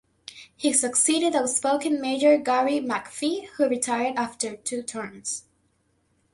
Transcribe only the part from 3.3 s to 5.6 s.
who retired after two-terms.